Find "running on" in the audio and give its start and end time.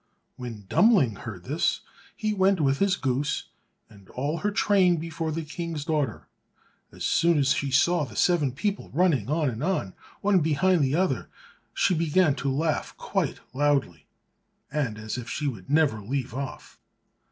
8.95-9.47